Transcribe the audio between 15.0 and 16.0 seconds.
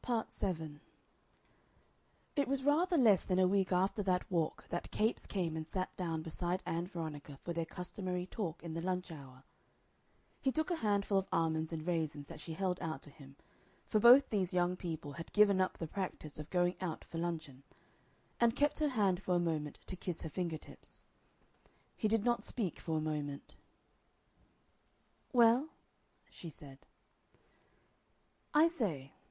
had given up the